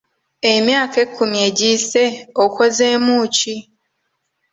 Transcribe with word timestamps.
Emyaka 0.53 0.97
ekkumi 1.05 1.37
egiyise 1.47 2.03
okozeemu 2.43 3.13
ki? 3.35 3.55